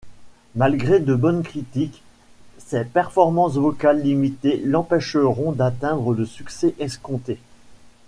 [0.55, 2.01] Malgré de bonnes critiques,
[2.57, 7.37] ses performances vocales limitées l'empêcheront d'atteindre le succès escompté.